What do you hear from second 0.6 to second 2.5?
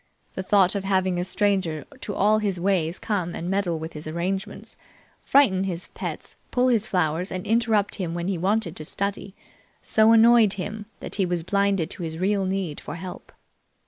of having a stranger to all